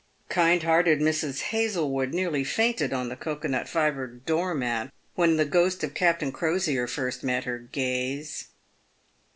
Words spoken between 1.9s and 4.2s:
nearly fainted on the cocoa nut fibre